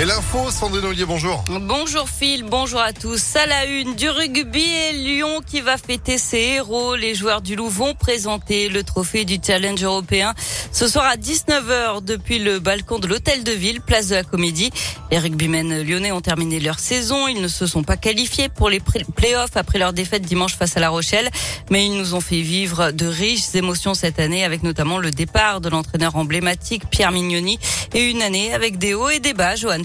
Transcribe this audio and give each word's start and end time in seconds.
Et 0.00 0.04
l'info, 0.04 0.48
Sandrine 0.52 0.84
Ollier, 0.84 1.04
bonjour. 1.06 1.42
Bonjour 1.50 2.08
Phil, 2.08 2.44
bonjour 2.44 2.78
à 2.78 2.92
tous. 2.92 3.34
À 3.34 3.46
la 3.46 3.64
une 3.64 3.96
du 3.96 4.08
rugby 4.08 4.62
et 4.62 4.92
Lyon 4.92 5.40
qui 5.44 5.60
va 5.60 5.76
fêter 5.76 6.18
ses 6.18 6.38
héros. 6.38 6.94
Les 6.94 7.16
joueurs 7.16 7.40
du 7.40 7.56
Loup 7.56 7.68
vont 7.68 7.94
présenter 7.94 8.68
le 8.68 8.84
trophée 8.84 9.24
du 9.24 9.38
challenge 9.44 9.82
européen 9.82 10.34
ce 10.70 10.86
soir 10.86 11.04
à 11.06 11.16
19h 11.16 12.04
depuis 12.04 12.38
le 12.38 12.60
balcon 12.60 13.00
de 13.00 13.08
l'hôtel 13.08 13.42
de 13.42 13.50
ville, 13.50 13.80
place 13.80 14.06
de 14.06 14.14
la 14.14 14.22
Comédie. 14.22 14.70
Les 15.10 15.18
rugbymen 15.18 15.82
lyonnais 15.82 16.12
ont 16.12 16.20
terminé 16.20 16.60
leur 16.60 16.78
saison. 16.78 17.26
Ils 17.26 17.42
ne 17.42 17.48
se 17.48 17.66
sont 17.66 17.82
pas 17.82 17.96
qualifiés 17.96 18.48
pour 18.48 18.70
les 18.70 18.78
playoffs 18.78 19.56
après 19.56 19.80
leur 19.80 19.92
défaite 19.92 20.22
dimanche 20.22 20.54
face 20.54 20.76
à 20.76 20.80
La 20.80 20.90
Rochelle, 20.90 21.28
mais 21.70 21.84
ils 21.86 21.98
nous 21.98 22.14
ont 22.14 22.20
fait 22.20 22.42
vivre 22.42 22.92
de 22.92 23.06
riches 23.06 23.52
émotions 23.56 23.94
cette 23.94 24.20
année 24.20 24.44
avec 24.44 24.62
notamment 24.62 24.98
le 24.98 25.10
départ 25.10 25.60
de 25.60 25.68
l'entraîneur 25.68 26.14
emblématique 26.14 26.88
Pierre 26.88 27.10
Mignoni 27.10 27.58
et 27.94 28.04
une 28.04 28.22
année 28.22 28.54
avec 28.54 28.78
des 28.78 28.94
hauts 28.94 29.08
et 29.08 29.18
des 29.18 29.34
bas, 29.34 29.56
Johan 29.56 29.82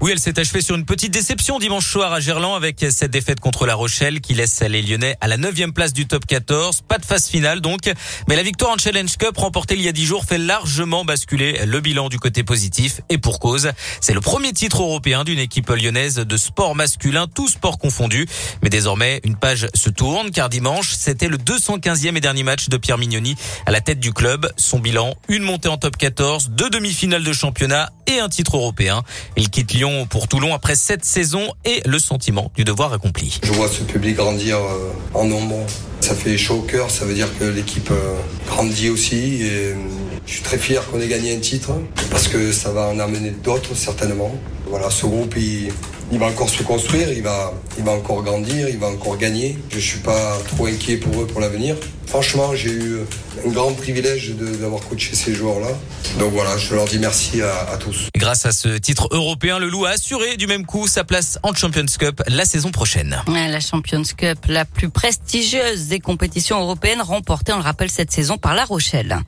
Oui, 0.00 0.12
elle 0.12 0.18
s'est 0.18 0.38
achevée 0.38 0.62
sur 0.62 0.76
une 0.76 0.84
petite 0.86 1.12
déception 1.12 1.58
dimanche 1.58 1.86
soir 1.86 2.12
à 2.12 2.20
Gerland 2.20 2.54
avec 2.54 2.84
cette 2.90 3.10
défaite 3.10 3.38
contre 3.40 3.66
La 3.66 3.74
Rochelle 3.74 4.20
qui 4.20 4.34
laisse 4.34 4.62
les 4.62 4.80
Lyonnais 4.80 5.16
à 5.20 5.28
la 5.28 5.36
9 5.36 5.72
place 5.74 5.92
du 5.92 6.06
top 6.06 6.26
14. 6.26 6.82
Pas 6.82 6.98
de 6.98 7.04
phase 7.04 7.28
finale 7.28 7.60
donc, 7.60 7.90
mais 8.28 8.36
la 8.36 8.42
victoire 8.42 8.72
en 8.72 8.78
Challenge 8.78 9.14
Cup 9.16 9.36
remportée 9.36 9.74
il 9.74 9.82
y 9.82 9.88
a 9.88 9.92
10 9.92 10.06
jours 10.06 10.24
fait 10.24 10.38
largement 10.38 11.04
basculer 11.04 11.66
le 11.66 11.80
bilan 11.80 12.08
du 12.08 12.18
côté 12.18 12.44
positif 12.44 13.00
et 13.10 13.18
pour 13.18 13.38
cause. 13.38 13.72
C'est 14.00 14.14
le 14.14 14.20
premier 14.20 14.52
titre 14.52 14.82
européen 14.82 15.24
d'une 15.24 15.38
équipe 15.38 15.68
lyonnaise 15.68 16.16
de 16.16 16.36
sport 16.36 16.74
masculin, 16.74 17.26
tout 17.26 17.48
sport 17.48 17.78
confondu. 17.78 18.26
Mais 18.62 18.70
désormais, 18.70 19.20
une 19.24 19.36
page 19.36 19.68
se 19.74 19.90
tourne 19.90 20.30
car 20.30 20.48
dimanche, 20.48 20.94
c'était 20.94 21.28
le 21.28 21.36
215e 21.36 22.16
et 22.16 22.20
dernier 22.20 22.42
match 22.42 22.68
de 22.68 22.76
Pierre 22.76 22.98
Mignoni 22.98 23.36
à 23.66 23.70
la 23.70 23.80
tête 23.80 24.00
du 24.00 24.12
club. 24.12 24.50
Son 24.56 24.78
bilan, 24.78 25.14
une 25.28 25.42
montée 25.42 25.68
en 25.68 25.76
top 25.76 25.96
14, 25.96 26.50
deux 26.50 26.70
demi-finales 26.70 27.24
de 27.24 27.32
championnat 27.32 27.90
et 28.06 28.18
un 28.18 28.28
titre 28.28 28.56
européen. 28.56 29.02
Il 29.36 29.50
quitte 29.50 29.72
Lyon 29.72 30.06
pour 30.08 30.28
Toulon 30.28 30.54
après 30.54 30.74
sept 30.74 31.04
saisons 31.04 31.52
et 31.64 31.82
le 31.84 31.98
sentiment 31.98 32.50
du 32.54 32.64
devoir 32.64 32.92
accompli. 32.92 33.38
Je 33.42 33.52
vois 33.52 33.68
ce 33.68 33.82
public 33.82 34.16
grandir 34.16 34.56
euh, 34.56 34.92
en 35.14 35.24
nombre. 35.24 35.58
Ça 36.00 36.14
fait 36.14 36.36
chaud 36.36 36.56
au 36.56 36.62
cœur, 36.62 36.90
ça 36.90 37.04
veut 37.04 37.14
dire 37.14 37.28
que 37.38 37.44
l'équipe 37.44 37.90
euh, 37.90 38.14
grandit 38.46 38.90
aussi 38.90 39.42
et 39.42 39.74
je 40.26 40.32
suis 40.32 40.42
très 40.42 40.58
fier 40.58 40.84
qu'on 40.86 41.00
ait 41.00 41.08
gagné 41.08 41.34
un 41.34 41.40
titre 41.40 41.72
parce 42.10 42.28
que 42.28 42.52
ça 42.52 42.70
va 42.70 42.88
en 42.88 42.98
amener 42.98 43.30
d'autres 43.30 43.74
certainement. 43.74 44.34
Voilà, 44.68 44.90
ce 44.90 45.06
groupe 45.06 45.34
il, 45.36 45.72
il 46.12 46.18
va 46.18 46.26
encore 46.26 46.48
se 46.48 46.62
construire, 46.62 47.10
il 47.12 47.22
va, 47.22 47.52
il 47.78 47.84
va 47.84 47.92
encore 47.92 48.22
grandir, 48.22 48.68
il 48.68 48.78
va 48.78 48.88
encore 48.88 49.16
gagner. 49.16 49.58
Je 49.70 49.78
suis 49.78 49.98
pas 49.98 50.38
trop 50.48 50.66
inquiet 50.66 50.96
pour 50.96 51.22
eux 51.22 51.26
pour 51.26 51.40
l'avenir. 51.40 51.76
Franchement, 52.06 52.54
j'ai 52.54 52.70
eu 52.70 52.98
un 53.44 53.50
grand 53.50 53.72
privilège 53.72 54.34
d'avoir 54.60 54.80
coaché 54.82 55.14
ces 55.16 55.34
joueurs-là. 55.34 55.68
Donc 56.18 56.32
voilà, 56.32 56.56
je 56.56 56.74
leur 56.74 56.86
dis 56.86 56.98
merci 56.98 57.42
à, 57.42 57.72
à, 57.72 57.76
tous. 57.76 58.08
Grâce 58.16 58.46
à 58.46 58.52
ce 58.52 58.78
titre 58.78 59.08
européen, 59.10 59.58
le 59.58 59.68
Loup 59.68 59.86
a 59.86 59.90
assuré 59.90 60.36
du 60.36 60.46
même 60.46 60.64
coup 60.64 60.86
sa 60.86 61.02
place 61.02 61.38
en 61.42 61.52
Champions 61.52 61.84
Cup 61.98 62.22
la 62.28 62.44
saison 62.44 62.70
prochaine. 62.70 63.22
La 63.26 63.60
Champions 63.60 64.02
Cup, 64.16 64.38
la 64.48 64.64
plus 64.64 64.88
prestigieuse 64.88 65.88
des 65.88 65.98
compétitions 65.98 66.60
européennes, 66.60 67.02
remportée, 67.02 67.52
on 67.52 67.56
le 67.58 67.62
rappelle, 67.62 67.90
cette 67.90 68.12
saison 68.12 68.38
par 68.38 68.54
La 68.54 68.64
Rochelle. 68.64 69.18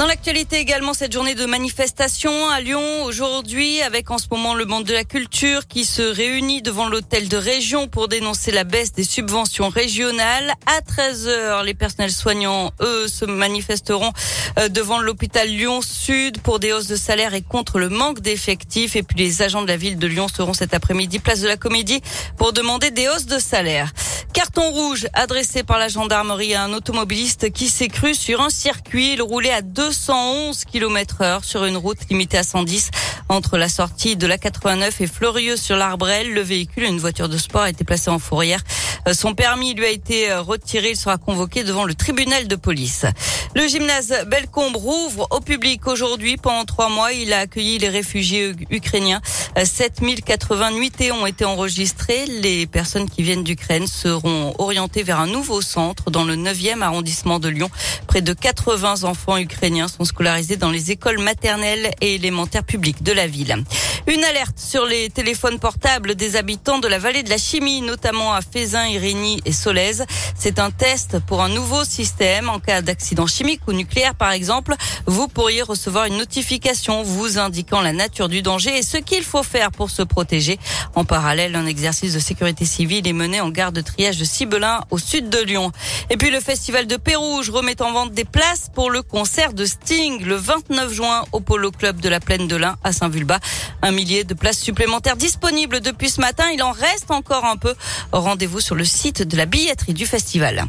Dans 0.00 0.06
l'actualité 0.06 0.56
également, 0.56 0.94
cette 0.94 1.12
journée 1.12 1.34
de 1.34 1.44
manifestation 1.44 2.48
à 2.48 2.62
Lyon 2.62 3.04
aujourd'hui, 3.04 3.82
avec 3.82 4.10
en 4.10 4.16
ce 4.16 4.28
moment 4.30 4.54
le 4.54 4.64
monde 4.64 4.84
de 4.84 4.94
la 4.94 5.04
culture 5.04 5.66
qui 5.66 5.84
se 5.84 6.00
réunit 6.00 6.62
devant 6.62 6.88
l'hôtel 6.88 7.28
de 7.28 7.36
région 7.36 7.86
pour 7.86 8.08
dénoncer 8.08 8.50
la 8.50 8.64
baisse 8.64 8.92
des 8.92 9.04
subventions 9.04 9.68
régionales. 9.68 10.54
À 10.64 10.80
13h, 10.80 11.66
les 11.66 11.74
personnels 11.74 12.12
soignants, 12.12 12.72
eux, 12.80 13.08
se 13.08 13.26
manifesteront 13.26 14.10
euh, 14.58 14.70
devant 14.70 15.00
l'hôpital 15.00 15.46
Lyon 15.48 15.82
Sud 15.82 16.40
pour 16.40 16.60
des 16.60 16.72
hausses 16.72 16.88
de 16.88 16.96
salaire 16.96 17.34
et 17.34 17.42
contre 17.42 17.78
le 17.78 17.90
manque 17.90 18.20
d'effectifs. 18.20 18.96
Et 18.96 19.02
puis 19.02 19.18
les 19.18 19.42
agents 19.42 19.60
de 19.60 19.68
la 19.68 19.76
ville 19.76 19.98
de 19.98 20.06
Lyon 20.06 20.28
seront 20.34 20.54
cet 20.54 20.72
après-midi 20.72 21.18
place 21.18 21.40
de 21.42 21.48
la 21.48 21.58
Comédie 21.58 22.00
pour 22.38 22.54
demander 22.54 22.90
des 22.90 23.06
hausses 23.06 23.26
de 23.26 23.38
salaire. 23.38 23.92
Carton 24.32 24.70
rouge 24.70 25.08
adressé 25.12 25.64
par 25.64 25.78
la 25.78 25.88
gendarmerie 25.88 26.54
à 26.54 26.62
un 26.62 26.72
automobiliste 26.72 27.50
qui 27.52 27.68
s'est 27.68 27.88
cru 27.88 28.14
sur 28.14 28.40
un 28.40 28.48
circuit. 28.48 29.14
Il 29.14 29.22
roulait 29.22 29.50
à 29.50 29.60
211 29.60 30.64
km 30.66 31.22
heure 31.22 31.44
sur 31.44 31.64
une 31.64 31.76
route 31.76 31.98
limitée 32.08 32.38
à 32.38 32.44
110 32.44 32.90
entre 33.28 33.58
la 33.58 33.68
sortie 33.68 34.16
de 34.16 34.26
la 34.26 34.38
89 34.38 35.00
et 35.00 35.06
Fleurieux 35.06 35.56
sur 35.56 35.76
l'Arbrel. 35.76 36.32
Le 36.32 36.42
véhicule, 36.42 36.84
une 36.84 36.98
voiture 36.98 37.28
de 37.28 37.38
sport, 37.38 37.62
a 37.62 37.70
été 37.70 37.84
placé 37.84 38.10
en 38.10 38.18
fourrière. 38.18 38.60
Euh, 39.08 39.14
son 39.14 39.34
permis 39.34 39.74
lui 39.74 39.84
a 39.84 39.90
été 39.90 40.30
euh, 40.30 40.42
retiré. 40.42 40.90
Il 40.90 40.96
sera 40.96 41.16
convoqué 41.16 41.64
devant 41.64 41.84
le 41.84 41.94
tribunal 41.94 42.48
de 42.48 42.56
police. 42.56 43.06
Le 43.54 43.66
gymnase 43.66 44.14
Belcombe 44.26 44.76
rouvre 44.76 45.26
au 45.30 45.40
public 45.40 45.86
aujourd'hui. 45.86 46.36
Pendant 46.36 46.64
trois 46.64 46.88
mois, 46.88 47.12
il 47.12 47.32
a 47.32 47.40
accueilli 47.40 47.78
les 47.78 47.88
réfugiés 47.88 48.54
ukrainiens. 48.70 49.20
7080 49.56 50.72
euh, 50.72 50.74
nuitées 50.78 51.12
ont 51.12 51.26
été 51.26 51.44
enregistrées. 51.44 52.26
Les 52.26 52.66
personnes 52.66 53.08
qui 53.08 53.22
viennent 53.22 53.44
d'Ukraine 53.44 53.86
seront 53.86 54.54
orientées 54.58 55.02
vers 55.02 55.20
un 55.20 55.26
nouveau 55.26 55.60
centre 55.60 56.10
dans 56.10 56.24
le 56.24 56.36
9e 56.36 56.82
arrondissement 56.82 57.38
de 57.38 57.48
Lyon. 57.48 57.70
Près 58.06 58.22
de 58.22 58.32
80 58.32 59.04
enfants 59.04 59.36
ukrainiens 59.38 59.88
sont 59.88 60.04
scolarisés 60.04 60.56
dans 60.56 60.70
les 60.70 60.90
écoles 60.90 61.18
maternelles 61.18 61.90
et 62.00 62.14
élémentaires 62.14 62.64
publiques 62.64 63.02
de 63.02 63.12
la 63.12 63.26
ville. 63.26 63.64
Une 64.06 64.24
alerte 64.24 64.58
sur 64.58 64.86
les 64.86 65.10
téléphones 65.10 65.58
portables 65.58 66.14
des 66.14 66.36
habitants 66.36 66.78
de 66.78 66.88
la 66.88 66.98
vallée 66.98 67.22
de 67.22 67.30
la 67.30 67.38
chimie, 67.38 67.80
notamment 67.82 68.32
à 68.32 68.40
Fézin, 68.40 68.86
Irénie 68.86 69.40
et 69.44 69.52
Solèze. 69.52 70.04
C'est 70.36 70.58
un 70.58 70.70
test 70.70 71.18
pour 71.20 71.42
un 71.42 71.48
nouveau 71.48 71.84
système. 71.84 72.48
En 72.48 72.60
cas 72.60 72.82
d'accident 72.82 73.26
chimique 73.26 73.60
ou 73.66 73.72
nucléaire, 73.72 74.14
par 74.14 74.32
exemple, 74.32 74.74
vous 75.06 75.28
pourriez 75.28 75.62
recevoir 75.62 76.06
une 76.06 76.16
notification 76.16 77.02
vous 77.02 77.38
indiquant 77.38 77.80
la 77.80 77.92
nature 77.92 78.28
du 78.28 78.42
danger 78.42 78.78
et 78.78 78.82
ce 78.82 78.96
qu'il 78.96 79.22
faire 79.42 79.70
pour 79.70 79.90
se 79.90 80.02
protéger. 80.02 80.58
En 80.94 81.04
parallèle, 81.04 81.56
un 81.56 81.66
exercice 81.66 82.14
de 82.14 82.18
sécurité 82.18 82.64
civile 82.64 83.06
est 83.06 83.12
mené 83.12 83.40
en 83.40 83.50
gare 83.50 83.72
de 83.72 83.80
triage 83.80 84.18
de 84.18 84.24
Cibelin 84.24 84.80
au 84.90 84.98
sud 84.98 85.28
de 85.28 85.38
Lyon. 85.38 85.72
Et 86.10 86.16
puis 86.16 86.30
le 86.30 86.40
festival 86.40 86.86
de 86.86 86.96
Pérouge 86.96 87.50
remet 87.50 87.80
en 87.82 87.92
vente 87.92 88.12
des 88.12 88.24
places 88.24 88.70
pour 88.74 88.90
le 88.90 89.02
concert 89.02 89.52
de 89.52 89.64
Sting 89.64 90.24
le 90.24 90.36
29 90.36 90.92
juin 90.92 91.24
au 91.32 91.40
Polo 91.40 91.70
Club 91.70 92.00
de 92.00 92.08
la 92.08 92.20
Plaine 92.20 92.48
de 92.48 92.56
l'Ain 92.56 92.76
à 92.84 92.92
Saint-Vulbas. 92.92 93.40
Un 93.82 93.92
millier 93.92 94.24
de 94.24 94.34
places 94.34 94.58
supplémentaires 94.58 95.16
disponibles 95.16 95.80
depuis 95.80 96.10
ce 96.10 96.20
matin. 96.20 96.44
Il 96.52 96.62
en 96.62 96.72
reste 96.72 97.10
encore 97.10 97.44
un 97.44 97.56
peu. 97.56 97.74
Rendez-vous 98.12 98.60
sur 98.60 98.74
le 98.74 98.84
site 98.84 99.22
de 99.22 99.36
la 99.36 99.46
billetterie 99.46 99.94
du 99.94 100.06
festival. 100.06 100.66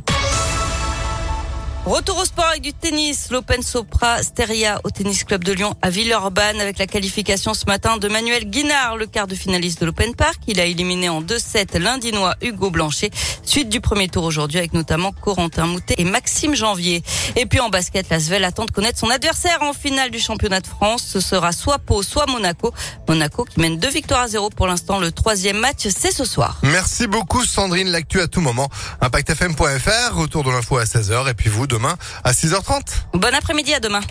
Retour 1.85 2.19
au 2.19 2.25
sport 2.25 2.45
avec 2.45 2.61
du 2.61 2.73
tennis. 2.73 3.31
L'Open 3.31 3.63
Sopra 3.63 4.21
Steria 4.21 4.79
au 4.83 4.91
Tennis 4.91 5.23
Club 5.23 5.43
de 5.43 5.51
Lyon 5.51 5.73
à 5.81 5.89
Villeurbanne 5.89 6.61
avec 6.61 6.77
la 6.77 6.85
qualification 6.85 7.55
ce 7.55 7.65
matin 7.65 7.97
de 7.97 8.07
Manuel 8.07 8.45
Guinard, 8.45 8.97
le 8.97 9.07
quart 9.07 9.25
de 9.25 9.33
finaliste 9.33 9.81
de 9.81 9.87
l'Open 9.87 10.13
Park. 10.13 10.37
Il 10.45 10.59
a 10.59 10.65
éliminé 10.65 11.09
en 11.09 11.23
2-7 11.23 11.79
l'Indinois 11.79 12.35
Hugo 12.43 12.69
Blanchet. 12.69 13.09
Suite 13.43 13.67
du 13.67 13.81
premier 13.81 14.09
tour 14.09 14.25
aujourd'hui 14.25 14.59
avec 14.59 14.73
notamment 14.73 15.11
Corentin 15.11 15.65
Moutet 15.65 15.95
et 15.97 16.03
Maxime 16.03 16.53
Janvier. 16.53 17.01
Et 17.35 17.47
puis 17.47 17.59
en 17.59 17.69
basket, 17.69 18.09
la 18.09 18.19
Svel 18.19 18.43
attend 18.43 18.65
de 18.65 18.71
connaître 18.71 18.99
son 18.99 19.09
adversaire 19.09 19.63
en 19.63 19.73
finale 19.73 20.11
du 20.11 20.19
championnat 20.19 20.59
de 20.59 20.67
France. 20.67 21.03
Ce 21.03 21.19
sera 21.19 21.51
soit 21.51 21.79
Pau, 21.79 22.03
soit 22.03 22.27
Monaco. 22.27 22.71
Monaco 23.07 23.43
qui 23.43 23.59
mène 23.59 23.79
deux 23.79 23.89
victoires 23.89 24.21
à 24.21 24.27
zéro 24.27 24.51
pour 24.51 24.67
l'instant. 24.67 24.99
Le 24.99 25.11
troisième 25.11 25.57
match, 25.57 25.87
c'est 25.87 26.11
ce 26.11 26.25
soir. 26.25 26.59
Merci 26.61 27.07
beaucoup 27.07 27.43
Sandrine. 27.43 27.87
L'actu 27.87 28.21
à 28.21 28.27
tout 28.27 28.41
moment. 28.41 28.69
ImpactFM.fr, 29.01 30.15
retour 30.15 30.43
de 30.43 30.51
l'info 30.51 30.77
à 30.77 30.83
16h 30.83 31.27
et 31.27 31.33
puis 31.33 31.49
vous 31.49 31.65
demain 31.71 31.95
à 32.23 32.33
6h30. 32.33 32.81
Bon 33.13 33.33
après-midi 33.33 33.73
à 33.73 33.79
demain. 33.79 34.01